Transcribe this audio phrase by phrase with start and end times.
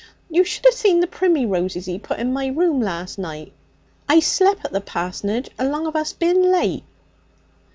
[0.31, 3.53] You should 'a seen the primmyroses he put in my room last night;
[4.09, 6.83] I slep' at the parsonage along of us being late.'